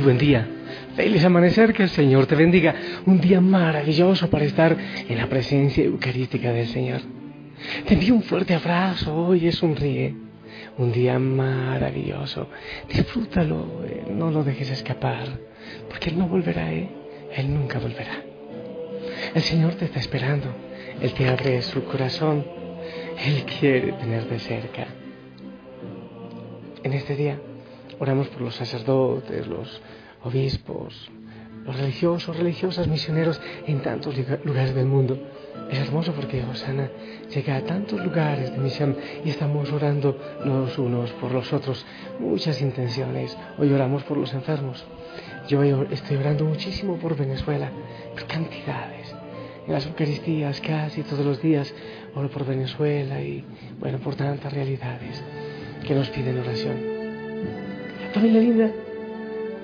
buen 0.00 0.18
día. 0.18 0.46
Feliz 0.96 1.24
amanecer, 1.24 1.72
que 1.72 1.84
el 1.84 1.88
Señor 1.88 2.26
te 2.26 2.34
bendiga. 2.34 2.74
Un 3.06 3.20
día 3.20 3.40
maravilloso 3.40 4.28
para 4.28 4.44
estar 4.44 4.76
en 5.08 5.16
la 5.16 5.28
presencia 5.28 5.84
eucarística 5.84 6.52
del 6.52 6.66
Señor. 6.68 7.00
Te 7.86 7.94
envío 7.94 8.14
un 8.14 8.22
fuerte 8.22 8.54
abrazo, 8.54 9.14
hoy 9.14 9.50
sonríe. 9.52 10.14
Un 10.76 10.92
día 10.92 11.18
maravilloso. 11.18 12.48
Disfrútalo, 12.88 13.84
eh, 13.84 14.04
no 14.10 14.30
lo 14.30 14.44
dejes 14.44 14.70
escapar, 14.70 15.26
porque 15.88 16.10
Él 16.10 16.18
no 16.18 16.28
volverá, 16.28 16.72
¿eh? 16.72 16.88
Él 17.36 17.52
nunca 17.52 17.78
volverá. 17.78 18.22
El 19.34 19.42
Señor 19.42 19.74
te 19.74 19.86
está 19.86 19.98
esperando. 19.98 20.46
Él 21.00 21.12
te 21.12 21.28
abre 21.28 21.62
su 21.62 21.84
corazón. 21.84 22.44
Él 23.24 23.44
quiere 23.58 23.92
tenerte 23.92 24.38
cerca. 24.38 24.86
En 26.82 26.92
este 26.92 27.16
día 27.16 27.38
oramos 27.98 28.28
por 28.28 28.42
los 28.42 28.54
sacerdotes, 28.54 29.46
los 29.46 29.80
obispos, 30.24 31.10
los 31.64 31.76
religiosos, 31.76 32.36
religiosas, 32.36 32.88
misioneros 32.88 33.40
en 33.66 33.80
tantos 33.82 34.14
lugares 34.44 34.74
del 34.74 34.86
mundo. 34.86 35.18
Es 35.70 35.78
hermoso 35.78 36.12
porque 36.12 36.42
Osana 36.44 36.90
llega 37.30 37.56
a 37.56 37.60
tantos 37.60 38.02
lugares 38.02 38.50
de 38.52 38.58
misión 38.58 38.96
y 39.22 39.28
estamos 39.28 39.70
orando 39.70 40.18
los 40.44 40.78
unos 40.78 41.10
por 41.12 41.32
los 41.32 41.52
otros. 41.52 41.84
Muchas 42.18 42.62
intenciones. 42.62 43.36
Hoy 43.58 43.70
oramos 43.72 44.02
por 44.04 44.16
los 44.16 44.32
enfermos. 44.32 44.82
Yo 45.48 45.62
estoy 45.62 46.16
orando 46.16 46.44
muchísimo 46.44 46.96
por 46.96 47.16
Venezuela, 47.16 47.70
por 48.14 48.24
cantidades. 48.26 49.14
En 49.66 49.74
las 49.74 49.84
Eucaristías 49.84 50.62
casi 50.62 51.02
todos 51.02 51.24
los 51.24 51.42
días 51.42 51.74
oro 52.14 52.30
por 52.30 52.46
Venezuela 52.46 53.20
y 53.20 53.44
bueno, 53.78 53.98
por 53.98 54.14
tantas 54.14 54.52
realidades 54.52 55.22
que 55.86 55.94
nos 55.94 56.08
piden 56.08 56.38
oración. 56.38 56.97
Familia 58.18 58.40
linda, 58.40 58.72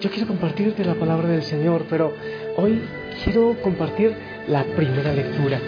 yo 0.01 0.11
quiero 0.11 0.29
compartirte 0.29 0.85
la 0.85 0.95
palabra 0.95 1.27
del 1.27 1.43
Señor, 1.43 1.87
pero 1.91 2.13
hoy 2.57 2.81
quiero 3.25 3.61
compartir 3.61 4.15
la 4.47 4.63
primera 4.63 5.13
lectura. 5.13 5.61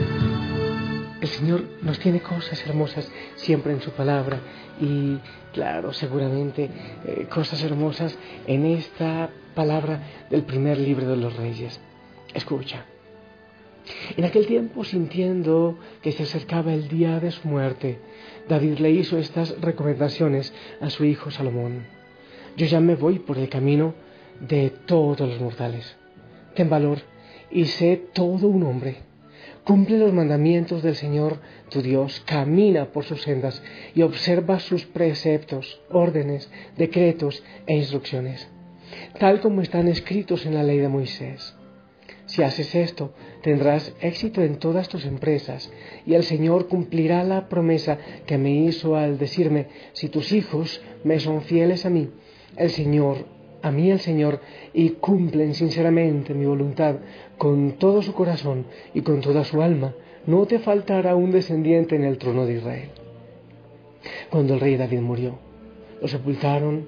El 1.21 1.27
Señor 1.27 1.65
nos 1.83 1.99
tiene 1.99 2.21
cosas 2.21 2.65
hermosas 2.65 3.11
siempre 3.35 3.73
en 3.73 3.81
su 3.81 3.91
palabra 3.91 4.39
y 4.81 5.19
claro, 5.53 5.93
seguramente 5.93 6.71
eh, 7.05 7.27
cosas 7.29 7.61
hermosas 7.65 8.17
en 8.47 8.67
esta 8.67 9.31
palabra 9.57 10.03
del 10.31 10.45
primer 10.45 10.79
libro 10.79 11.09
de 11.09 11.17
los 11.17 11.35
reyes. 11.35 11.81
Escucha. 12.35 12.85
En 14.17 14.25
aquel 14.25 14.47
tiempo, 14.47 14.85
sintiendo 14.85 15.77
que 16.03 16.13
se 16.13 16.23
acercaba 16.23 16.73
el 16.73 16.87
día 16.87 17.19
de 17.19 17.33
su 17.33 17.49
muerte, 17.49 17.99
David 18.49 18.79
le 18.79 18.93
hizo 18.93 19.19
estas 19.19 19.61
recomendaciones 19.61 20.55
a 20.81 20.89
su 20.89 21.05
hijo 21.05 21.33
Salomón. 21.33 21.96
Yo 22.57 22.67
ya 22.67 22.81
me 22.81 22.95
voy 22.95 23.19
por 23.19 23.39
el 23.39 23.49
camino 23.49 23.95
de 24.41 24.71
todos 24.71 25.21
los 25.21 25.41
mortales. 25.41 25.97
Ten 26.55 26.71
valor 26.71 26.99
y 27.51 27.67
sé 27.67 27.97
todo 28.13 28.49
un 28.49 28.63
hombre. 28.63 28.97
Cumple 29.65 29.99
los 29.99 30.13
mandamientos 30.13 30.83
del 30.83 30.95
Señor 30.95 31.39
tu 31.71 31.83
Dios, 31.83 32.23
camina 32.25 32.93
por 32.93 33.05
sus 33.05 33.23
sendas 33.23 33.63
y 33.95 34.03
observa 34.03 34.61
sus 34.61 34.87
preceptos, 34.87 35.81
órdenes, 35.91 36.51
decretos 36.77 37.43
e 37.67 37.75
instrucciones, 37.75 38.49
tal 39.19 39.41
como 39.41 39.63
están 39.63 39.89
escritos 39.89 40.47
en 40.47 40.55
la 40.55 40.63
ley 40.63 40.79
de 40.79 40.89
Moisés. 40.89 41.57
Si 42.27 42.43
haces 42.43 42.75
esto, 42.75 43.13
tendrás 43.43 43.95
éxito 44.01 44.43
en 44.43 44.57
todas 44.57 44.89
tus 44.89 45.05
empresas 45.05 45.71
y 46.07 46.15
el 46.15 46.25
Señor 46.25 46.69
cumplirá 46.69 47.23
la 47.23 47.49
promesa 47.49 47.99
que 48.27 48.39
me 48.39 48.51
hizo 48.51 48.97
al 48.97 49.19
decirme, 49.19 49.67
si 49.93 50.09
tus 50.09 50.33
hijos 50.33 50.81
me 51.05 51.21
son 51.21 51.43
fieles 51.43 51.87
a 51.87 51.91
mí, 51.91 52.11
el 52.57 52.71
Señor, 52.71 53.19
a 53.63 53.71
mí 53.71 53.91
el 53.91 54.01
Señor, 54.01 54.41
y 54.73 54.91
cumplen 54.91 55.55
sinceramente 55.55 56.35
mi 56.35 56.47
voluntad 56.47 56.97
con 57.39 57.73
todo 57.73 58.03
su 58.03 58.15
corazón 58.15 58.67
y 58.95 59.03
con 59.03 59.21
toda 59.21 59.45
su 59.45 59.63
alma, 59.63 59.95
no 60.27 60.47
te 60.47 60.59
faltará 60.59 61.15
un 61.15 61.31
descendiente 61.31 61.97
en 61.97 62.05
el 62.05 62.19
trono 62.19 62.47
de 62.47 62.55
Israel. 62.55 62.91
Cuando 64.31 64.55
el 64.55 64.61
rey 64.61 64.77
David 64.77 65.01
murió, 65.01 65.39
lo 66.01 66.09
sepultaron 66.09 66.87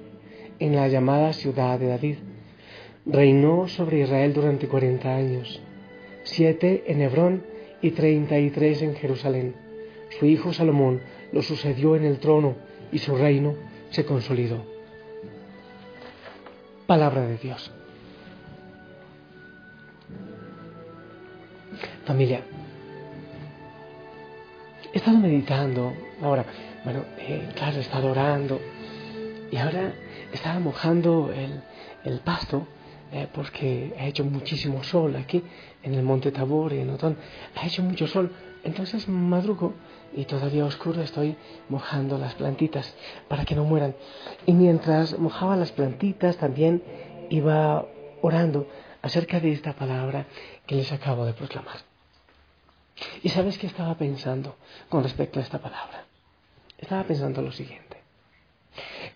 en 0.59 0.75
la 0.75 0.87
llamada 0.87 1.33
ciudad 1.33 1.79
de 1.79 1.87
David. 1.87 2.15
Reinó 3.05 3.67
sobre 3.67 4.01
Israel 4.01 4.33
durante 4.33 4.67
cuarenta 4.67 5.15
años, 5.15 5.61
siete 6.23 6.83
en 6.87 7.01
Hebrón 7.01 7.43
y 7.81 7.91
treinta 7.91 8.37
y 8.37 8.49
tres 8.49 8.81
en 8.81 8.95
Jerusalén. 8.95 9.55
Su 10.19 10.25
hijo 10.25 10.53
Salomón 10.53 11.01
lo 11.31 11.41
sucedió 11.41 11.95
en 11.95 12.03
el 12.03 12.19
trono 12.19 12.55
y 12.91 12.97
su 12.97 13.15
reino 13.15 13.55
se 13.89 14.05
consolidó 14.05 14.78
palabra 16.89 17.21
de 17.21 17.37
Dios. 17.37 17.71
Familia, 22.03 22.41
he 24.91 24.97
estado 24.97 25.19
meditando, 25.19 25.93
ahora, 26.19 26.45
bueno, 26.83 27.05
eh, 27.19 27.47
claro, 27.55 27.77
he 27.77 27.81
estado 27.81 28.09
orando 28.09 28.59
y 29.51 29.57
ahora 29.57 29.93
estaba 30.33 30.59
mojando 30.59 31.31
el, 31.31 31.61
el 32.05 32.21
pasto 32.21 32.65
eh, 33.11 33.27
porque 33.31 33.93
ha 33.99 34.07
hecho 34.07 34.25
muchísimo 34.25 34.83
sol 34.83 35.15
aquí 35.15 35.43
en 35.83 35.93
el 35.93 36.01
monte 36.01 36.31
Tabor 36.31 36.73
y 36.73 36.79
en 36.79 36.89
Otón, 36.89 37.17
ha 37.55 37.67
hecho 37.67 37.83
mucho 37.83 38.07
sol, 38.07 38.31
entonces 38.63 39.07
madrugo 39.07 39.73
y 40.13 40.25
todavía 40.25 40.65
oscuro 40.65 41.01
estoy 41.01 41.35
mojando 41.69 42.17
las 42.17 42.35
plantitas 42.35 42.93
para 43.27 43.45
que 43.45 43.55
no 43.55 43.63
mueran. 43.63 43.95
Y 44.45 44.53
mientras 44.53 45.17
mojaba 45.17 45.55
las 45.55 45.71
plantitas 45.71 46.37
también 46.37 46.83
iba 47.29 47.85
orando 48.21 48.67
acerca 49.01 49.39
de 49.39 49.51
esta 49.51 49.73
palabra 49.73 50.25
que 50.65 50.75
les 50.75 50.91
acabo 50.91 51.25
de 51.25 51.33
proclamar. 51.33 51.77
¿Y 53.23 53.29
sabes 53.29 53.57
qué 53.57 53.67
estaba 53.67 53.95
pensando 53.95 54.55
con 54.89 55.03
respecto 55.03 55.39
a 55.39 55.43
esta 55.43 55.59
palabra? 55.59 56.05
Estaba 56.77 57.03
pensando 57.03 57.41
lo 57.41 57.51
siguiente, 57.51 57.97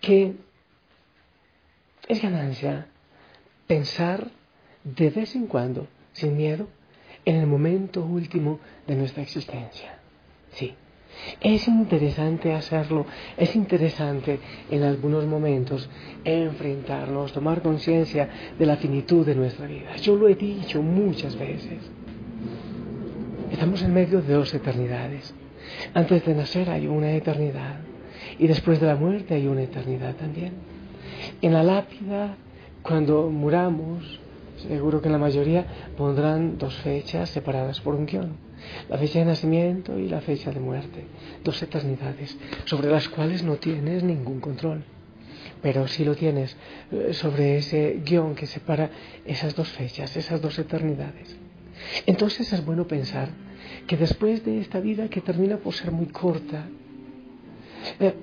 que 0.00 0.36
es 2.08 2.22
ganancia 2.22 2.86
pensar 3.66 4.28
de 4.84 5.10
vez 5.10 5.34
en 5.34 5.46
cuando, 5.46 5.86
sin 6.12 6.36
miedo, 6.36 6.68
en 7.24 7.36
el 7.36 7.46
momento 7.46 8.04
último 8.04 8.60
de 8.86 8.96
nuestra 8.96 9.22
existencia. 9.22 9.98
Sí, 10.52 10.74
es 11.40 11.68
interesante 11.68 12.52
hacerlo, 12.52 13.06
es 13.36 13.54
interesante 13.56 14.38
en 14.70 14.82
algunos 14.82 15.26
momentos 15.26 15.88
enfrentarnos, 16.24 17.32
tomar 17.32 17.62
conciencia 17.62 18.28
de 18.58 18.66
la 18.66 18.76
finitud 18.76 19.24
de 19.24 19.34
nuestra 19.34 19.66
vida. 19.66 19.96
Yo 19.96 20.16
lo 20.16 20.28
he 20.28 20.34
dicho 20.34 20.82
muchas 20.82 21.38
veces. 21.38 21.78
Estamos 23.50 23.82
en 23.82 23.94
medio 23.94 24.20
de 24.20 24.34
dos 24.34 24.52
eternidades. 24.54 25.34
Antes 25.94 26.24
de 26.24 26.34
nacer 26.34 26.68
hay 26.70 26.86
una 26.86 27.12
eternidad 27.12 27.76
y 28.38 28.46
después 28.46 28.80
de 28.80 28.86
la 28.86 28.96
muerte 28.96 29.34
hay 29.34 29.46
una 29.46 29.62
eternidad 29.62 30.14
también. 30.16 30.52
En 31.40 31.52
la 31.52 31.62
lápida, 31.62 32.36
cuando 32.82 33.30
muramos, 33.30 34.20
seguro 34.68 35.00
que 35.00 35.08
la 35.08 35.18
mayoría 35.18 35.66
pondrán 35.96 36.58
dos 36.58 36.74
fechas 36.76 37.30
separadas 37.30 37.80
por 37.80 37.94
un 37.94 38.06
guion 38.06 38.54
la 38.88 38.98
fecha 38.98 39.18
de 39.20 39.24
nacimiento 39.26 39.98
y 39.98 40.08
la 40.08 40.20
fecha 40.20 40.50
de 40.50 40.60
muerte, 40.60 41.04
dos 41.42 41.62
eternidades 41.62 42.36
sobre 42.64 42.90
las 42.90 43.08
cuales 43.08 43.42
no 43.42 43.56
tienes 43.56 44.02
ningún 44.02 44.40
control. 44.40 44.84
Pero 45.62 45.86
sí 45.88 46.04
lo 46.04 46.14
tienes 46.14 46.56
eh, 46.92 47.12
sobre 47.12 47.56
ese 47.56 48.00
guion 48.04 48.34
que 48.34 48.46
separa 48.46 48.90
esas 49.24 49.54
dos 49.54 49.68
fechas, 49.68 50.16
esas 50.16 50.40
dos 50.40 50.58
eternidades. 50.58 51.36
Entonces 52.06 52.52
es 52.52 52.64
bueno 52.64 52.86
pensar 52.86 53.28
que 53.86 53.96
después 53.96 54.44
de 54.44 54.60
esta 54.60 54.80
vida 54.80 55.08
que 55.08 55.20
termina 55.20 55.56
por 55.58 55.74
ser 55.74 55.90
muy 55.90 56.06
corta, 56.06 56.66
eh, 58.00 58.14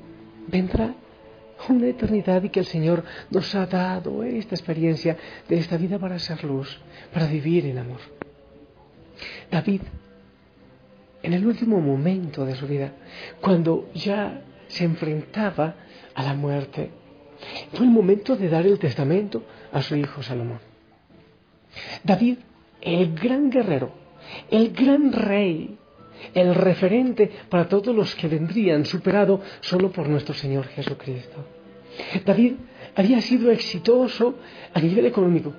vendrá 0.48 0.94
una 1.70 1.88
eternidad 1.88 2.44
y 2.44 2.50
que 2.50 2.60
el 2.62 2.66
Señor 2.66 3.04
nos 3.30 3.54
ha 3.56 3.66
dado 3.66 4.24
esta 4.24 4.56
experiencia 4.56 5.18
de 5.48 5.58
esta 5.58 5.78
vida 5.78 6.00
para 6.00 6.20
ser 6.20 6.44
luz, 6.44 6.80
para 7.14 7.28
vivir 7.28 7.66
en 7.66 7.78
amor. 7.78 8.00
David 9.50 9.82
en 11.24 11.34
el 11.34 11.46
último 11.46 11.80
momento 11.80 12.46
de 12.46 12.56
su 12.56 12.68
vida, 12.68 12.94
cuando 13.42 13.90
ya 13.94 14.42
se 14.68 14.86
enfrentaba 14.86 15.76
a 16.16 16.24
la 16.24 16.34
muerte, 16.34 16.90
fue 17.74 17.86
el 17.86 17.92
momento 17.92 18.36
de 18.36 18.50
dar 18.50 18.66
el 18.66 18.80
testamento 18.80 19.44
a 19.72 19.82
su 19.82 19.96
hijo 19.96 20.24
Salomón. 20.24 20.60
David, 22.04 22.40
el 22.82 23.16
gran 23.16 23.50
guerrero, 23.50 23.92
el 24.50 24.72
gran 24.74 25.12
rey, 25.12 25.78
el 26.34 26.56
referente 26.56 27.30
para 27.50 27.68
todos 27.68 27.96
los 27.96 28.16
que 28.16 28.28
vendrían, 28.28 28.86
superado 28.86 29.42
solo 29.62 29.92
por 29.92 30.08
nuestro 30.08 30.34
Señor 30.34 30.68
Jesucristo. 30.68 31.46
David 32.26 32.54
había 32.96 33.22
sido 33.22 33.52
exitoso 33.52 34.36
a 34.74 34.80
nivel 34.80 35.06
económico, 35.06 35.54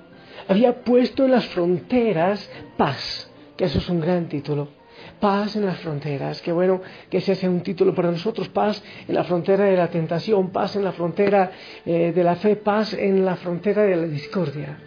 había 0.47 0.83
puesto 0.83 1.25
en 1.25 1.31
las 1.31 1.45
fronteras 1.45 2.49
paz, 2.77 3.29
que 3.55 3.65
eso 3.65 3.77
es 3.77 3.89
un 3.89 3.99
gran 3.99 4.27
título 4.27 4.83
Paz 5.19 5.55
en 5.55 5.65
las 5.65 5.79
fronteras. 5.79 6.41
Qué 6.41 6.51
bueno 6.51 6.81
que 7.09 7.17
ese 7.17 7.35
sea 7.35 7.49
un 7.49 7.61
título 7.61 7.95
para 7.95 8.11
nosotros. 8.11 8.49
Paz 8.49 8.83
en 9.07 9.15
la 9.15 9.23
frontera 9.23 9.65
de 9.65 9.77
la 9.77 9.87
tentación, 9.87 10.51
paz 10.51 10.75
en 10.75 10.83
la 10.83 10.91
frontera 10.91 11.51
eh, 11.85 12.11
de 12.13 12.23
la 12.23 12.35
fe, 12.35 12.55
paz 12.57 12.93
en 12.93 13.23
la 13.23 13.35
frontera 13.37 13.83
de 13.83 13.95
la 13.95 14.05
discordia. 14.05 14.77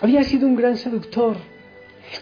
Había 0.00 0.22
sido 0.24 0.46
un 0.46 0.56
gran 0.56 0.76
seductor, 0.76 1.36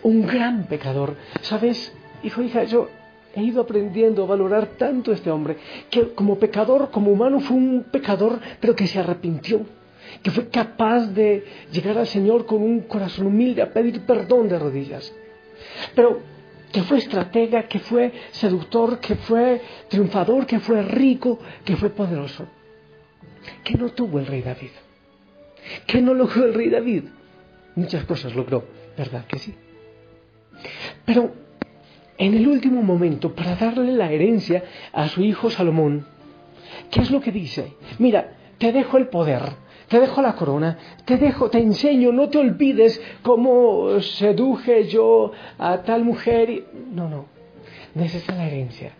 un 0.02 0.26
gran 0.26 0.64
pecador. 0.64 1.16
¿Sabes, 1.42 1.94
hijo, 2.22 2.42
hija? 2.42 2.64
Yo 2.64 2.88
he 3.34 3.42
ido 3.42 3.60
aprendiendo 3.60 4.24
a 4.24 4.26
valorar 4.26 4.66
tanto 4.78 5.10
a 5.10 5.14
este 5.14 5.30
hombre, 5.30 5.56
que 5.90 6.14
como 6.14 6.38
pecador, 6.38 6.90
como 6.90 7.10
humano, 7.10 7.40
fue 7.40 7.56
un 7.56 7.84
pecador, 7.90 8.40
pero 8.60 8.74
que 8.74 8.86
se 8.86 8.98
arrepintió, 8.98 9.64
que 10.22 10.30
fue 10.30 10.48
capaz 10.48 11.06
de 11.08 11.44
llegar 11.70 11.98
al 11.98 12.06
Señor 12.06 12.46
con 12.46 12.62
un 12.62 12.80
corazón 12.80 13.26
humilde 13.26 13.62
a 13.62 13.72
pedir 13.72 14.00
perdón 14.02 14.48
de 14.48 14.58
rodillas. 14.58 15.14
Pero 15.94 16.20
que 16.72 16.82
fue 16.82 16.98
estratega, 16.98 17.64
que 17.64 17.78
fue 17.78 18.12
seductor, 18.32 18.98
que 19.00 19.14
fue 19.16 19.60
triunfador, 19.88 20.46
que 20.46 20.60
fue 20.60 20.82
rico, 20.82 21.38
que 21.64 21.76
fue 21.76 21.90
poderoso. 21.90 22.46
¿Qué 23.64 23.74
no 23.74 23.90
tuvo 23.90 24.18
el 24.18 24.26
rey 24.26 24.42
David? 24.42 24.70
¿Qué 25.86 26.00
no 26.00 26.14
logró 26.14 26.44
el 26.44 26.54
rey 26.54 26.68
David? 26.68 27.04
Muchas 27.74 28.04
cosas 28.04 28.34
logró, 28.34 28.64
¿verdad 28.96 29.24
que 29.26 29.38
sí? 29.38 29.54
Pero 31.04 31.32
en 32.18 32.34
el 32.34 32.46
último 32.48 32.82
momento, 32.82 33.34
para 33.34 33.54
darle 33.54 33.92
la 33.92 34.10
herencia 34.10 34.64
a 34.92 35.08
su 35.08 35.22
hijo 35.22 35.50
Salomón, 35.50 36.06
¿qué 36.90 37.00
es 37.00 37.10
lo 37.10 37.20
que 37.20 37.32
dice? 37.32 37.74
Mira, 37.98 38.34
te 38.58 38.72
dejo 38.72 38.98
el 38.98 39.06
poder, 39.06 39.42
te 39.88 40.00
dejo 40.00 40.20
la 40.20 40.34
corona, 40.34 40.78
te 41.04 41.16
dejo, 41.16 41.48
te 41.48 41.58
enseño, 41.58 42.12
no 42.12 42.28
te 42.28 42.38
olvides 42.38 43.00
cómo 43.22 44.00
seduje 44.00 44.88
yo 44.88 45.32
a 45.58 45.78
tal 45.82 46.04
mujer. 46.04 46.64
No, 46.92 47.08
no, 47.08 47.26
necesita 47.94 48.34
la 48.34 48.46
herencia. 48.46 48.92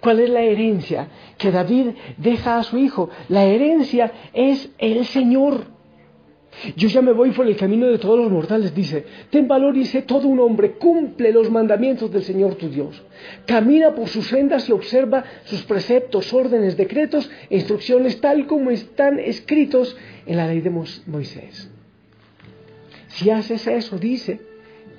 ¿Cuál 0.00 0.20
es 0.20 0.30
la 0.30 0.42
herencia 0.42 1.08
que 1.38 1.50
David 1.50 1.90
deja 2.16 2.58
a 2.58 2.62
su 2.62 2.78
hijo? 2.78 3.10
La 3.28 3.44
herencia 3.44 4.12
es 4.32 4.70
el 4.78 5.04
Señor. 5.06 5.73
Yo 6.76 6.88
ya 6.88 7.02
me 7.02 7.12
voy 7.12 7.30
por 7.32 7.46
el 7.46 7.56
camino 7.56 7.86
de 7.86 7.98
todos 7.98 8.18
los 8.18 8.30
mortales, 8.30 8.74
dice. 8.74 9.04
Ten 9.30 9.46
valor 9.48 9.76
y 9.76 9.84
sé 9.84 10.02
todo 10.02 10.28
un 10.28 10.40
hombre, 10.40 10.72
cumple 10.72 11.32
los 11.32 11.50
mandamientos 11.50 12.10
del 12.10 12.22
Señor 12.22 12.54
tu 12.54 12.68
Dios. 12.68 13.02
Camina 13.46 13.94
por 13.94 14.08
sus 14.08 14.26
sendas 14.28 14.68
y 14.68 14.72
observa 14.72 15.24
sus 15.44 15.62
preceptos, 15.62 16.32
órdenes, 16.32 16.76
decretos 16.76 17.30
e 17.50 17.56
instrucciones 17.56 18.20
tal 18.20 18.46
como 18.46 18.70
están 18.70 19.18
escritos 19.18 19.96
en 20.26 20.36
la 20.36 20.46
ley 20.46 20.60
de 20.60 20.70
Moisés. 20.70 21.70
Si 23.08 23.30
haces 23.30 23.66
eso, 23.66 23.98
dice, 23.98 24.40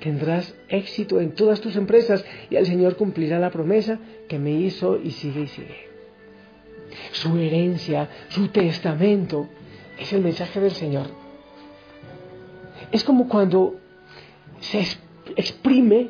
tendrás 0.00 0.54
éxito 0.68 1.20
en 1.20 1.32
todas 1.32 1.60
tus 1.60 1.76
empresas 1.76 2.24
y 2.48 2.56
el 2.56 2.66
Señor 2.66 2.96
cumplirá 2.96 3.38
la 3.38 3.50
promesa 3.50 3.98
que 4.28 4.38
me 4.38 4.52
hizo 4.52 5.00
y 5.02 5.10
sigue 5.10 5.42
y 5.42 5.48
sigue. 5.48 5.86
Su 7.12 7.36
herencia, 7.36 8.08
su 8.28 8.48
testamento, 8.48 9.48
es 9.98 10.12
el 10.12 10.22
mensaje 10.22 10.60
del 10.60 10.70
Señor 10.70 11.25
es 12.92 13.04
como 13.04 13.28
cuando 13.28 13.76
se 14.60 14.84
exprime 15.36 16.08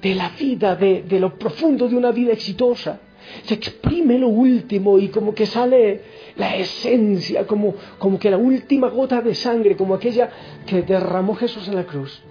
de 0.00 0.14
la 0.14 0.30
vida, 0.30 0.76
de, 0.76 1.04
lo 1.18 1.38
profundo 1.38 1.88
de 1.88 1.96
una 1.96 2.12
vida 2.12 2.32
exitosa. 2.32 3.00
Se 3.44 3.54
exprime 3.54 4.18
lo 4.18 4.28
último 4.28 4.98
y 4.98 5.08
como 5.08 5.34
que 5.34 5.46
sale 5.46 6.02
la 6.36 6.56
esencia, 6.56 7.46
como, 7.46 7.74
como 7.98 8.18
que 8.18 8.30
la 8.30 8.36
última 8.36 8.88
gota 8.88 9.22
de 9.22 9.34
sangre, 9.34 9.76
como 9.76 9.94
aquella 9.94 10.30
que 10.66 10.82
derramó 10.82 11.34
Jesús 11.34 11.66
en 11.68 11.76
la 11.76 11.84
cruz. 11.84 12.22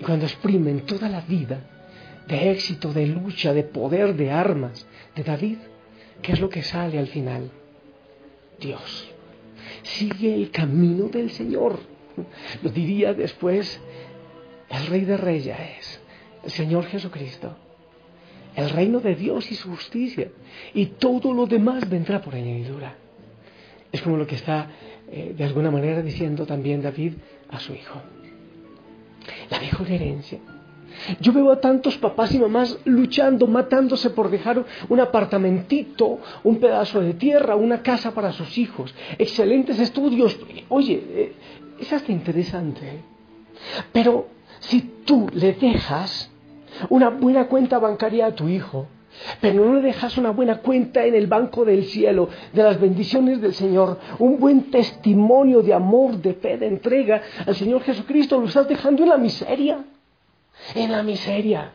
Y 0.00 0.04
cuando 0.04 0.24
exprimen 0.24 0.80
toda 0.86 1.08
la 1.08 1.20
vida 1.20 1.60
de 2.26 2.50
éxito, 2.50 2.92
de 2.92 3.06
lucha, 3.06 3.52
de 3.52 3.64
poder, 3.64 4.16
de 4.16 4.30
armas 4.30 4.86
de 5.14 5.22
David, 5.22 5.58
¿qué 6.22 6.32
es 6.32 6.40
lo 6.40 6.48
que 6.48 6.62
sale 6.62 6.98
al 6.98 7.08
final? 7.08 7.50
Dios. 8.58 9.10
Sigue 9.82 10.34
el 10.34 10.50
camino 10.50 11.08
del 11.08 11.30
Señor 11.30 11.78
lo 12.62 12.70
diría 12.70 13.14
después, 13.14 13.80
el 14.70 14.86
Rey 14.86 15.04
de 15.04 15.16
Reyes, 15.16 16.00
el 16.42 16.50
Señor 16.50 16.86
Jesucristo, 16.86 17.56
el 18.54 18.70
reino 18.70 19.00
de 19.00 19.14
Dios 19.14 19.50
y 19.50 19.54
su 19.54 19.70
justicia, 19.70 20.30
y 20.72 20.86
todo 20.86 21.32
lo 21.32 21.46
demás 21.46 21.88
vendrá 21.88 22.20
por 22.20 22.34
añadidura. 22.34 22.94
Es 23.90 24.02
como 24.02 24.16
lo 24.16 24.26
que 24.26 24.36
está 24.36 24.68
eh, 25.10 25.34
de 25.36 25.44
alguna 25.44 25.70
manera 25.70 26.02
diciendo 26.02 26.46
también 26.46 26.82
David 26.82 27.14
a 27.48 27.60
su 27.60 27.72
hijo. 27.74 28.00
La 29.50 29.60
mejor 29.60 29.90
herencia. 29.90 30.38
Yo 31.20 31.32
veo 31.32 31.50
a 31.50 31.60
tantos 31.60 31.96
papás 31.98 32.34
y 32.34 32.38
mamás 32.38 32.78
luchando, 32.84 33.46
matándose 33.46 34.10
por 34.10 34.30
dejar 34.30 34.64
un 34.88 35.00
apartamentito, 35.00 36.20
un 36.44 36.58
pedazo 36.60 37.00
de 37.00 37.14
tierra, 37.14 37.56
una 37.56 37.82
casa 37.82 38.14
para 38.14 38.32
sus 38.32 38.56
hijos, 38.58 38.94
excelentes 39.18 39.78
estudios. 39.80 40.38
Oye, 40.68 41.02
eh, 41.08 41.32
es 41.78 41.92
hasta 41.92 42.12
interesante. 42.12 43.02
Pero 43.92 44.28
si 44.60 44.80
tú 45.04 45.28
le 45.32 45.52
dejas 45.52 46.30
una 46.88 47.10
buena 47.10 47.46
cuenta 47.46 47.78
bancaria 47.78 48.26
a 48.26 48.34
tu 48.34 48.48
hijo, 48.48 48.86
pero 49.40 49.64
no 49.64 49.74
le 49.74 49.82
dejas 49.82 50.18
una 50.18 50.30
buena 50.30 50.58
cuenta 50.58 51.04
en 51.04 51.14
el 51.14 51.26
banco 51.28 51.64
del 51.64 51.84
cielo, 51.84 52.28
de 52.52 52.62
las 52.62 52.80
bendiciones 52.80 53.40
del 53.40 53.54
Señor, 53.54 53.98
un 54.18 54.40
buen 54.40 54.70
testimonio 54.70 55.62
de 55.62 55.72
amor, 55.72 56.16
de 56.16 56.34
fe, 56.34 56.58
de 56.58 56.66
entrega 56.66 57.22
al 57.46 57.54
Señor 57.54 57.82
Jesucristo, 57.82 58.40
lo 58.40 58.46
estás 58.46 58.68
dejando 58.68 59.04
en 59.04 59.10
la 59.10 59.18
miseria, 59.18 59.84
en 60.74 60.90
la 60.90 61.02
miseria. 61.02 61.74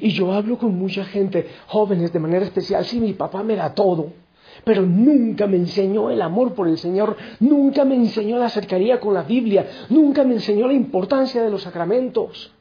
Y 0.00 0.10
yo 0.10 0.32
hablo 0.32 0.56
con 0.56 0.74
mucha 0.74 1.04
gente, 1.04 1.46
jóvenes 1.66 2.12
de 2.12 2.18
manera 2.18 2.44
especial, 2.44 2.84
sí, 2.84 2.98
mi 2.98 3.12
papá 3.12 3.42
me 3.42 3.56
da 3.56 3.74
todo 3.74 4.23
pero 4.62 4.82
nunca 4.82 5.46
me 5.46 5.56
enseñó 5.56 6.10
el 6.10 6.22
amor 6.22 6.54
por 6.54 6.68
el 6.68 6.78
Señor, 6.78 7.16
nunca 7.40 7.84
me 7.84 7.96
enseñó 7.96 8.38
la 8.38 8.48
cercanía 8.48 9.00
con 9.00 9.14
la 9.14 9.22
Biblia, 9.22 9.86
nunca 9.88 10.22
me 10.24 10.34
enseñó 10.34 10.66
la 10.66 10.74
importancia 10.74 11.42
de 11.42 11.50
los 11.50 11.62
sacramentos. 11.62 12.52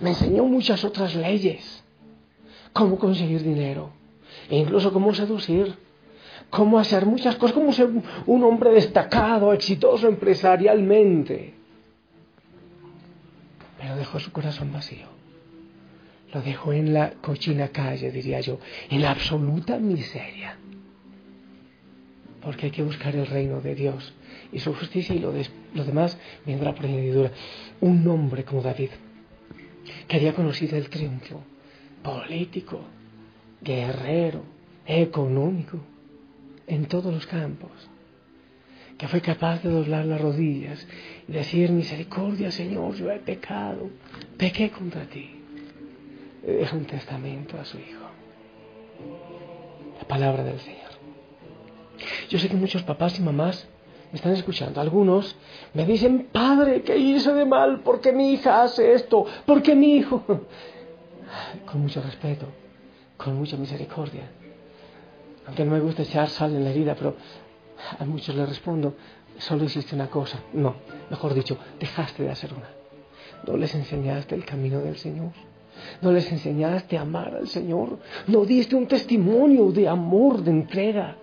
Me 0.00 0.10
enseñó 0.10 0.44
muchas 0.44 0.84
otras 0.84 1.14
leyes, 1.14 1.84
cómo 2.72 2.98
conseguir 2.98 3.42
dinero, 3.42 3.90
e 4.48 4.58
incluso 4.58 4.92
cómo 4.92 5.14
seducir, 5.14 5.74
cómo 6.50 6.78
hacer 6.78 7.06
muchas 7.06 7.36
cosas, 7.36 7.54
cómo 7.54 7.72
ser 7.72 7.90
un 8.26 8.44
hombre 8.44 8.70
destacado, 8.70 9.52
exitoso 9.52 10.06
empresarialmente. 10.08 11.54
Pero 13.78 13.96
dejó 13.96 14.20
su 14.20 14.32
corazón 14.32 14.72
vacío. 14.72 15.06
Lo 16.32 16.42
dejó 16.42 16.72
en 16.72 16.92
la 16.92 17.12
cochina 17.20 17.68
calle, 17.68 18.10
diría 18.10 18.40
yo, 18.40 18.58
en 18.90 19.02
la 19.02 19.12
absoluta 19.12 19.78
miseria 19.78 20.58
porque 22.44 22.66
hay 22.66 22.72
que 22.72 22.82
buscar 22.82 23.16
el 23.16 23.26
reino 23.26 23.60
de 23.60 23.74
Dios 23.74 24.12
y 24.52 24.58
su 24.60 24.74
justicia 24.74 25.14
y 25.14 25.18
lo, 25.18 25.32
demás 25.32 26.18
vendrá 26.44 26.74
por 26.74 26.84
añadidura. 26.84 27.32
Un 27.80 28.06
hombre 28.06 28.44
como 28.44 28.62
David, 28.62 28.90
que 30.06 30.16
había 30.16 30.34
conocido 30.34 30.76
el 30.76 30.88
triunfo 30.90 31.42
político, 32.02 32.80
guerrero, 33.62 34.42
económico, 34.86 35.78
en 36.66 36.86
todos 36.86 37.12
los 37.12 37.26
campos, 37.26 37.70
que 38.98 39.08
fue 39.08 39.20
capaz 39.20 39.62
de 39.62 39.70
doblar 39.70 40.04
las 40.04 40.20
rodillas 40.20 40.86
y 41.26 41.32
decir, 41.32 41.70
misericordia 41.70 42.50
Señor, 42.50 42.94
yo 42.94 43.10
he 43.10 43.18
pecado, 43.18 43.90
pequé 44.36 44.70
contra 44.70 45.04
ti. 45.06 45.30
Deja 46.46 46.76
un 46.76 46.84
testamento 46.84 47.58
a 47.58 47.64
su 47.64 47.78
hijo. 47.78 48.04
La 49.98 50.06
palabra 50.06 50.44
del 50.44 50.60
Señor. 50.60 50.83
Yo 52.28 52.38
sé 52.38 52.48
que 52.48 52.56
muchos 52.56 52.82
papás 52.82 53.18
y 53.18 53.22
mamás 53.22 53.66
me 54.12 54.16
están 54.16 54.32
escuchando. 54.32 54.80
Algunos 54.80 55.36
me 55.72 55.84
dicen, 55.84 56.28
padre, 56.30 56.82
¿qué 56.82 56.96
hice 56.96 57.32
de 57.32 57.44
mal? 57.44 57.80
¿Por 57.80 58.00
qué 58.00 58.12
mi 58.12 58.32
hija 58.32 58.62
hace 58.62 58.92
esto? 58.94 59.26
¿Por 59.44 59.62
qué 59.62 59.74
mi 59.74 59.96
hijo? 59.96 60.22
Con 61.66 61.80
mucho 61.80 62.00
respeto, 62.00 62.46
con 63.16 63.34
mucha 63.34 63.56
misericordia. 63.56 64.30
Aunque 65.46 65.64
no 65.64 65.72
me 65.72 65.80
gusta 65.80 66.02
echar 66.02 66.28
sal 66.28 66.54
en 66.54 66.62
la 66.62 66.70
herida, 66.70 66.94
pero 66.94 67.16
a 67.98 68.04
muchos 68.04 68.36
les 68.36 68.48
respondo, 68.48 68.94
solo 69.38 69.64
hiciste 69.64 69.96
una 69.96 70.08
cosa. 70.08 70.38
No, 70.52 70.76
mejor 71.10 71.34
dicho, 71.34 71.58
dejaste 71.80 72.22
de 72.22 72.30
hacer 72.30 72.52
una. 72.52 72.68
No 73.46 73.56
les 73.56 73.74
enseñaste 73.74 74.36
el 74.36 74.44
camino 74.44 74.78
del 74.78 74.96
Señor. 74.96 75.32
No 76.02 76.12
les 76.12 76.30
enseñaste 76.30 76.96
a 76.96 77.00
amar 77.00 77.34
al 77.34 77.48
Señor. 77.48 77.98
No 78.28 78.44
diste 78.44 78.76
un 78.76 78.86
testimonio 78.86 79.72
de 79.72 79.88
amor, 79.88 80.42
de 80.42 80.52
entrega 80.52 81.16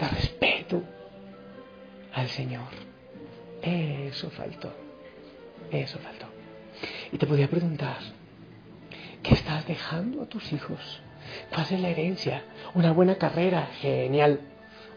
de 0.00 0.08
respeto 0.08 0.82
al 2.14 2.28
Señor. 2.28 2.68
Eso 3.62 4.30
faltó. 4.30 4.72
Eso 5.70 5.98
faltó. 5.98 6.26
Y 7.12 7.18
te 7.18 7.26
podía 7.26 7.48
preguntar, 7.48 7.98
¿qué 9.22 9.34
estás 9.34 9.66
dejando 9.66 10.22
a 10.22 10.26
tus 10.26 10.52
hijos? 10.52 11.02
¿Cuál 11.52 11.66
es 11.70 11.80
la 11.80 11.88
herencia? 11.90 12.44
Una 12.74 12.92
buena 12.92 13.16
carrera, 13.16 13.68
genial. 13.80 14.40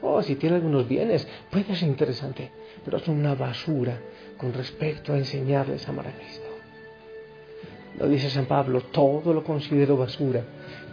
Oh, 0.01 0.21
si 0.23 0.35
tiene 0.35 0.55
algunos 0.55 0.87
bienes, 0.87 1.27
puede 1.51 1.75
ser 1.75 1.89
interesante, 1.89 2.51
pero 2.83 2.99
son 2.99 3.19
una 3.19 3.35
basura 3.35 3.99
con 4.37 4.53
respecto 4.53 5.13
a 5.13 5.17
enseñarles 5.17 5.85
a 5.87 5.91
amar 5.91 6.07
a 6.07 6.11
Cristo. 6.11 6.47
Lo 7.99 8.07
dice 8.07 8.29
San 8.29 8.45
Pablo, 8.45 8.81
todo 8.81 9.33
lo 9.33 9.43
considero 9.43 9.97
basura, 9.97 10.43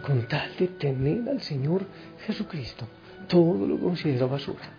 con 0.05 0.27
tal 0.27 0.55
de 0.57 0.67
tener 0.67 1.27
al 1.29 1.41
Señor 1.41 1.85
Jesucristo. 2.25 2.85
Todo 3.27 3.67
lo 3.67 3.77
considero 3.77 4.27
basura. 4.27 4.69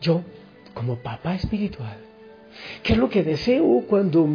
Yo, 0.00 0.22
como 0.74 0.96
papá 0.96 1.34
espiritual, 1.34 1.96
¿qué 2.82 2.92
es 2.92 2.98
lo 2.98 3.08
que 3.08 3.22
deseo 3.22 3.84
cuando, 3.88 4.28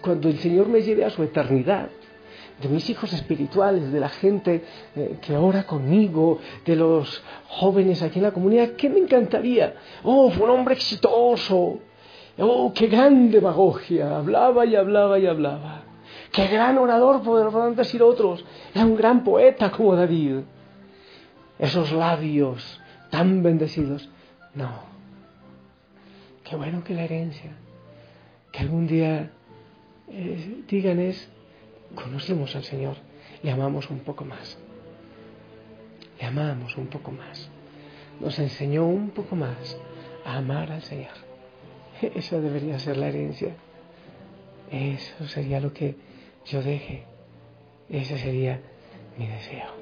cuando 0.00 0.28
el 0.28 0.38
Señor 0.38 0.68
me 0.68 0.82
lleve 0.82 1.04
a 1.04 1.10
su 1.10 1.22
eternidad? 1.22 1.88
de 2.60 2.68
mis 2.68 2.88
hijos 2.90 3.12
espirituales, 3.12 3.92
de 3.92 4.00
la 4.00 4.08
gente 4.08 4.64
eh, 4.96 5.16
que 5.22 5.36
ora 5.36 5.64
conmigo, 5.64 6.38
de 6.64 6.74
los 6.74 7.22
jóvenes 7.48 8.02
aquí 8.02 8.18
en 8.18 8.24
la 8.24 8.32
comunidad, 8.32 8.70
¿qué 8.70 8.90
me 8.90 8.98
encantaría? 8.98 9.74
Oh, 10.02 10.30
fue 10.30 10.44
un 10.46 10.58
hombre 10.58 10.74
exitoso. 10.74 11.78
Oh, 12.38 12.72
qué 12.74 12.86
gran 12.86 13.30
demagogia. 13.30 14.16
Hablaba 14.16 14.66
y 14.66 14.76
hablaba 14.76 15.18
y 15.18 15.26
hablaba. 15.26 15.82
Qué 16.32 16.46
gran 16.46 16.78
orador 16.78 17.22
podrán 17.22 17.74
decir 17.74 18.02
otros. 18.02 18.44
Era 18.74 18.84
un 18.84 18.96
gran 18.96 19.24
poeta 19.24 19.70
como 19.70 19.96
David. 19.96 20.40
Esos 21.58 21.92
labios 21.92 22.80
tan 23.10 23.42
bendecidos. 23.42 24.08
No. 24.54 24.82
Qué 26.44 26.56
bueno 26.56 26.84
que 26.84 26.94
la 26.94 27.04
herencia. 27.04 27.52
Que 28.52 28.60
algún 28.60 28.86
día 28.86 29.30
eh, 30.08 30.62
digan 30.68 31.00
es 31.00 31.28
conocimos 31.94 32.54
al 32.56 32.64
Señor, 32.64 32.96
le 33.42 33.50
amamos 33.50 33.90
un 33.90 34.00
poco 34.00 34.24
más. 34.24 34.58
Le 36.18 36.26
amamos 36.26 36.76
un 36.76 36.86
poco 36.86 37.10
más. 37.10 37.50
Nos 38.20 38.38
enseñó 38.38 38.86
un 38.86 39.10
poco 39.10 39.36
más 39.36 39.78
a 40.24 40.36
amar 40.38 40.72
al 40.72 40.82
Señor. 40.82 41.14
Esa 42.14 42.40
debería 42.40 42.78
ser 42.78 42.96
la 42.96 43.08
herencia. 43.08 43.54
Eso 44.70 45.26
sería 45.28 45.60
lo 45.60 45.72
que 45.72 45.96
yo 46.46 46.62
deje. 46.62 47.04
Ese 47.88 48.18
sería 48.18 48.60
mi 49.16 49.26
deseo. 49.26 49.77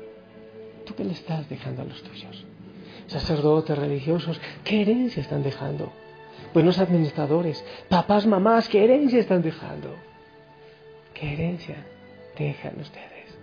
¿Tú 0.87 0.95
qué 0.95 1.05
le 1.05 1.13
estás 1.13 1.49
dejando 1.49 1.83
a 1.83 1.85
los 1.85 2.03
tuyos? 2.03 2.45
Sacerdotes 3.09 3.77
religiosos, 3.77 4.41
¿qué 4.65 4.83
herencia 4.83 5.21
están 5.21 5.43
dejando? 5.43 5.93
Buenos 6.55 6.79
administradores, 6.79 7.63
papás, 7.89 8.27
mamás, 8.27 8.69
¿qué 8.69 8.85
herencia 8.85 9.19
están 9.19 9.43
dejando? 9.43 9.95
¿Qué 11.13 11.35
herencia? 11.35 11.77
dejan 12.39 12.79
ustedes. 12.81 13.39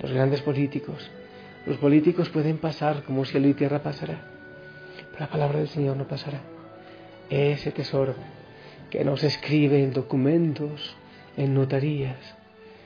Los 0.00 0.12
grandes 0.12 0.40
políticos, 0.42 1.10
los 1.66 1.76
políticos 1.76 2.28
pueden 2.30 2.58
pasar 2.58 3.04
como 3.04 3.24
cielo 3.24 3.48
y 3.48 3.54
tierra 3.54 3.82
pasará, 3.82 4.20
pero 5.12 5.20
la 5.20 5.28
palabra 5.28 5.58
del 5.58 5.68
Señor 5.68 5.96
no 5.96 6.08
pasará. 6.08 6.40
Ese 7.30 7.70
tesoro 7.70 8.14
que 8.90 9.04
no 9.04 9.16
se 9.16 9.28
escribe 9.28 9.82
en 9.82 9.92
documentos, 9.92 10.96
en 11.36 11.54
notarías, 11.54 12.18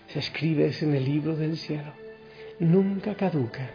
se 0.08 0.18
escribe 0.18 0.70
en 0.80 0.94
el 0.94 1.04
libro 1.04 1.36
del 1.36 1.56
cielo. 1.56 2.05
Nunca 2.58 3.14
caduca, 3.14 3.70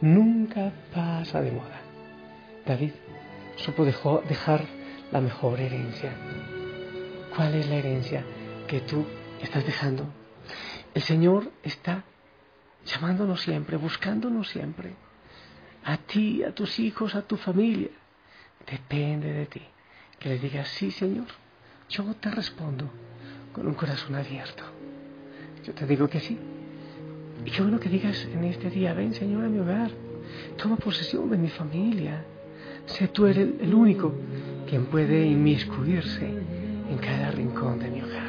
nunca 0.00 0.72
pasa 0.94 1.40
de 1.42 1.52
moda. 1.52 1.80
David 2.64 2.92
supo 3.56 3.84
dejar 3.84 4.64
la 5.12 5.20
mejor 5.20 5.60
herencia. 5.60 6.12
¿Cuál 7.34 7.54
es 7.54 7.68
la 7.68 7.76
herencia 7.76 8.24
que 8.66 8.80
tú 8.80 9.06
estás 9.42 9.64
dejando. 9.64 10.06
El 10.94 11.02
Señor 11.02 11.50
está 11.62 12.04
llamándonos 12.84 13.42
siempre, 13.42 13.76
buscándonos 13.76 14.48
siempre. 14.48 14.94
A 15.84 15.96
ti, 15.98 16.42
a 16.42 16.52
tus 16.52 16.78
hijos, 16.78 17.14
a 17.14 17.22
tu 17.22 17.36
familia. 17.36 17.90
Depende 18.68 19.32
de 19.32 19.46
ti. 19.46 19.62
Que 20.18 20.30
le 20.30 20.38
digas, 20.38 20.68
sí, 20.68 20.90
Señor, 20.90 21.26
yo 21.88 22.04
te 22.14 22.30
respondo 22.30 22.90
con 23.52 23.66
un 23.66 23.74
corazón 23.74 24.14
abierto. 24.14 24.64
Yo 25.64 25.74
te 25.74 25.86
digo 25.86 26.08
que 26.08 26.20
sí. 26.20 26.38
Y 27.46 27.50
qué 27.50 27.62
bueno 27.62 27.80
que 27.80 27.88
digas 27.88 28.26
en 28.34 28.44
este 28.44 28.68
día, 28.68 28.92
ven 28.92 29.14
Señor 29.14 29.44
a 29.44 29.48
mi 29.48 29.60
hogar, 29.60 29.90
toma 30.56 30.76
posesión 30.76 31.30
de 31.30 31.38
mi 31.38 31.48
familia. 31.48 32.24
Sé 32.86 33.08
tú 33.08 33.26
eres 33.26 33.48
el 33.60 33.72
único 33.74 34.12
quien 34.68 34.86
puede 34.86 35.24
inmiscuirse 35.26 36.26
en 36.26 36.98
cada 36.98 37.30
rincón 37.30 37.78
de 37.78 37.90
mi 37.90 38.02
hogar 38.02 38.26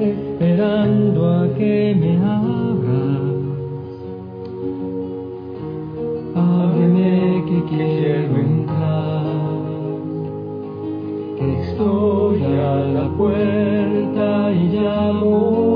esperando 0.00 1.28
a 1.28 1.54
que 1.58 1.94
me 2.00 2.16
abras. 2.16 3.30
Ábreme 6.34 7.44
que 7.48 7.64
quiero 7.68 8.36
entrar, 8.36 9.12
estoy 11.58 12.42
a 12.44 12.76
la 12.96 13.08
puerta 13.16 14.52
y 14.52 14.68
llamo. 14.68 15.69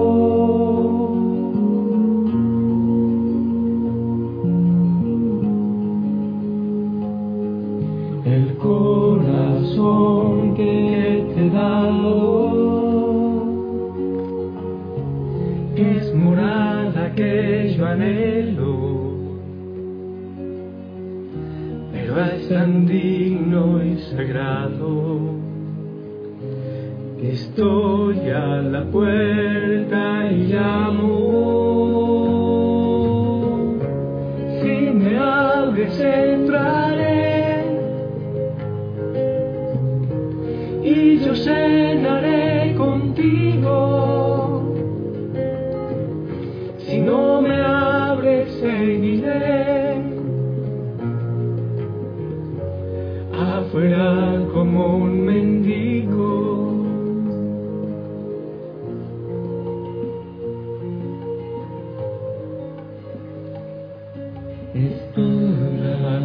Estoy 64.84 65.44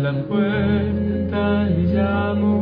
la 0.01 0.13
puerta 0.27 1.69
y 1.69 1.83
llamo, 1.93 2.53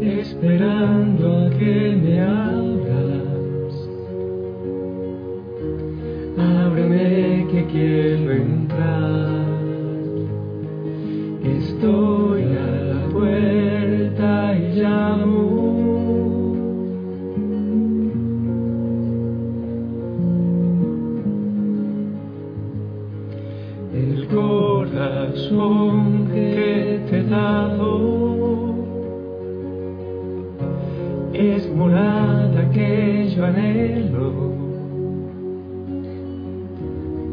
esperando 0.00 1.46
a 1.46 1.50
que 1.50 1.96
me 2.02 2.20
abras. 2.20 3.74
Ábreme 6.38 7.46
que 7.50 7.66
quiero. 7.66 8.55
Que 26.32 27.00
te 27.10 27.22
dado 27.24 28.74
es 31.32 31.74
morada 31.74 32.70
que 32.70 33.28
yo 33.34 33.44
anhelo 33.44 34.56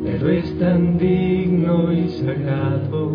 pero 0.05 0.29
es 0.29 0.59
tan 0.59 0.97
digno 0.97 1.91
y 1.91 2.09
sagrado 2.09 3.11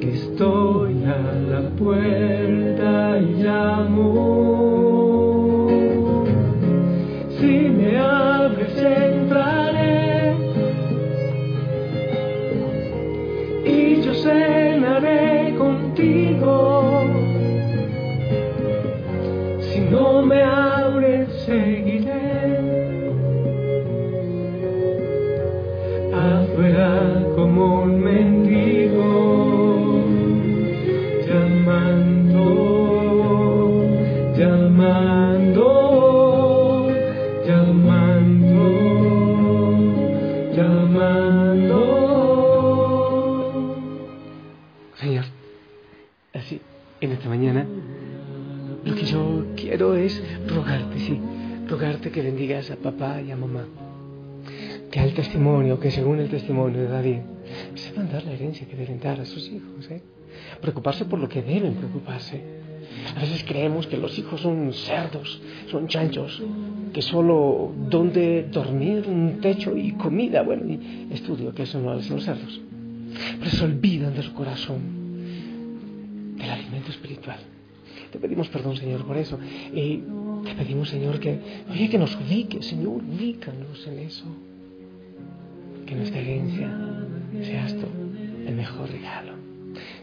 que 0.00 0.12
estoy 0.12 1.04
a 1.04 1.18
la 1.50 1.68
puerta 1.70 3.18
y 3.18 3.42
llamo. 3.42 4.08
Si 7.38 7.68
me 7.68 7.98
Me 20.26 20.42
abres 20.42 21.28
seguiré. 21.46 22.58
afuera 26.12 27.22
como 27.34 27.82
un 27.82 28.00
quiero 49.78 49.94
es 49.94 50.20
rogarte, 50.48 50.98
sí, 50.98 51.20
rogarte 51.68 52.10
que 52.10 52.20
bendigas 52.20 52.68
a 52.72 52.76
papá 52.76 53.22
y 53.22 53.30
a 53.30 53.36
mamá. 53.36 53.64
Que 54.90 54.98
al 54.98 55.14
testimonio, 55.14 55.78
que 55.78 55.92
según 55.92 56.18
el 56.18 56.28
testimonio 56.28 56.80
de 56.80 56.88
David, 56.88 57.18
sepan 57.76 58.10
dar 58.10 58.24
la 58.24 58.32
herencia 58.32 58.66
que 58.66 58.74
deben 58.74 58.98
dar 58.98 59.20
a 59.20 59.24
sus 59.24 59.48
hijos, 59.48 59.88
¿eh? 59.88 60.02
Preocuparse 60.60 61.04
por 61.04 61.20
lo 61.20 61.28
que 61.28 61.42
deben 61.42 61.74
preocuparse. 61.74 62.42
A 63.16 63.20
veces 63.20 63.44
creemos 63.46 63.86
que 63.86 63.96
los 63.96 64.18
hijos 64.18 64.40
son 64.40 64.72
cerdos, 64.72 65.40
son 65.70 65.86
chanchos, 65.86 66.42
que 66.92 67.00
solo 67.00 67.72
donde 67.88 68.48
dormir, 68.50 69.04
un 69.06 69.38
techo 69.40 69.76
y 69.76 69.92
comida, 69.92 70.42
bueno, 70.42 70.66
y 70.66 71.06
estudio 71.12 71.54
que 71.54 71.62
eso 71.62 71.78
no 71.78 71.92
hacen 71.92 72.16
los 72.16 72.24
cerdos. 72.24 72.60
Pero 73.38 73.50
se 73.50 73.64
olvidan 73.64 74.12
de 74.16 74.22
su 74.22 74.34
corazón, 74.34 74.80
del 76.36 76.50
alimento 76.50 76.90
espiritual. 76.90 77.38
Te 78.12 78.18
pedimos 78.18 78.48
perdón, 78.48 78.76
Señor, 78.76 79.04
por 79.04 79.16
eso. 79.16 79.38
Y 79.74 80.02
te 80.44 80.54
pedimos, 80.56 80.88
Señor, 80.88 81.18
que, 81.20 81.38
oye, 81.70 81.88
que 81.88 81.98
nos 81.98 82.14
ubique, 82.16 82.62
Señor, 82.62 83.02
ubícanos 83.02 83.86
en 83.86 83.98
eso. 83.98 84.24
Que 85.86 85.94
nuestra 85.94 86.20
herencia 86.20 86.70
seas 87.42 87.74
tú 87.74 87.86
el 88.46 88.54
mejor 88.54 88.90
regalo. 88.90 89.38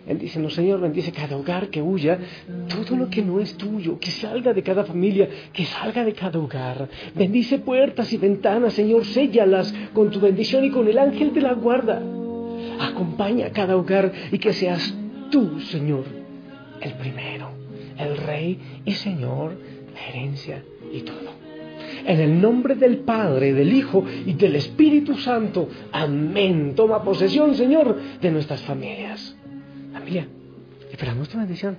Bendícenos, 0.06 0.54
Señor, 0.54 0.80
bendice 0.80 1.12
cada 1.12 1.36
hogar 1.36 1.70
que 1.70 1.82
huya, 1.82 2.20
todo 2.70 2.96
lo 2.96 3.10
que 3.10 3.24
no 3.24 3.40
es 3.40 3.56
tuyo, 3.58 4.00
que 4.00 4.12
salga 4.12 4.54
de 4.54 4.62
cada 4.62 4.84
familia, 4.86 5.28
que 5.52 5.66
salga 5.66 6.06
de 6.06 6.14
cada 6.14 6.38
hogar. 6.38 6.88
Bendice 7.16 7.58
puertas 7.58 8.14
y 8.14 8.18
ventanas, 8.18 8.74
Señor, 8.74 9.04
séllalas 9.06 9.74
con 9.94 10.12
tu 10.12 10.20
bendición 10.20 10.64
y 10.64 10.70
con 10.70 10.88
el 10.88 11.00
ángel 11.00 11.34
de 11.34 11.42
la 11.42 11.54
guarda. 11.54 12.04
Acompaña 12.80 13.48
a 13.48 13.52
cada 13.52 13.76
hogar 13.76 14.12
y 14.32 14.38
que 14.38 14.54
seas 14.54 14.94
tú, 15.32 15.60
Señor, 15.62 16.06
el 16.82 16.94
primero, 16.94 17.50
el 17.98 18.18
Rey 18.18 18.82
y 18.86 18.94
Señor, 18.94 19.58
la 19.94 20.08
herencia 20.08 20.64
y 20.92 21.02
todo. 21.02 21.46
En 22.06 22.20
el 22.20 22.42
nombre 22.42 22.76
del 22.76 23.00
Padre, 23.00 23.54
del 23.54 23.74
Hijo 23.74 24.06
y 24.26 24.34
del 24.34 24.56
Espíritu 24.56 25.18
Santo. 25.18 25.70
Amén. 25.92 26.74
Toma 26.76 27.04
posesión, 27.04 27.56
Señor, 27.56 27.98
de 28.22 28.32
nuestras 28.32 28.62
familias. 28.62 29.36
Familia, 29.94 30.28
esperamos 30.92 31.30
tu 31.30 31.38
bendición. 31.38 31.78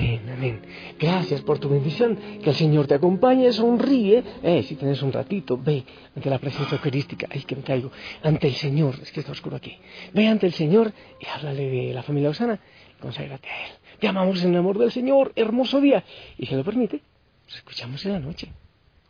Amén, 0.00 0.30
amén. 0.30 0.62
Gracias 0.98 1.42
por 1.42 1.58
tu 1.58 1.68
bendición. 1.68 2.16
Que 2.42 2.50
el 2.50 2.56
Señor 2.56 2.86
te 2.86 2.94
acompañe, 2.94 3.52
sonríe. 3.52 4.24
Eh, 4.42 4.62
si 4.62 4.74
tienes 4.76 5.02
un 5.02 5.12
ratito, 5.12 5.58
ve 5.58 5.84
ante 6.16 6.30
la 6.30 6.38
presencia 6.38 6.76
eucarística. 6.76 7.26
Ay, 7.30 7.42
que 7.42 7.54
me 7.54 7.62
caigo. 7.62 7.92
Ante 8.22 8.46
el 8.46 8.54
Señor. 8.54 8.94
Es 9.02 9.12
que 9.12 9.20
está 9.20 9.32
oscuro 9.32 9.56
aquí. 9.56 9.76
Ve 10.14 10.26
ante 10.26 10.46
el 10.46 10.54
Señor 10.54 10.94
y 11.20 11.26
háblale 11.26 11.68
de 11.68 11.92
la 11.92 12.02
familia 12.02 12.30
Osana. 12.30 12.58
Conságrate 12.98 13.46
a 13.46 13.66
Él. 13.66 13.72
Te 14.00 14.08
amamos 14.08 14.42
en 14.42 14.52
el 14.52 14.56
amor 14.56 14.78
del 14.78 14.90
Señor. 14.90 15.32
Hermoso 15.36 15.82
día. 15.82 16.02
Y 16.38 16.46
si 16.46 16.54
lo 16.54 16.64
permite, 16.64 17.02
nos 17.44 17.56
escuchamos 17.56 18.02
en 18.06 18.12
la 18.12 18.20
noche. 18.20 18.50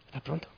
Hasta 0.07 0.18
pronto. 0.18 0.48